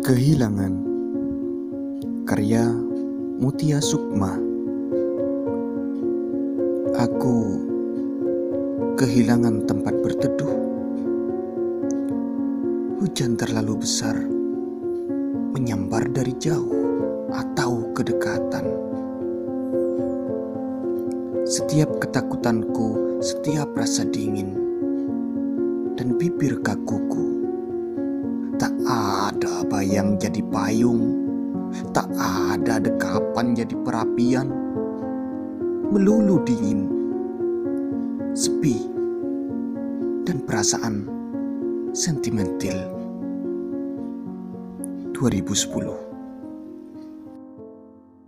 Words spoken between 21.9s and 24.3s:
ketakutanku, setiap rasa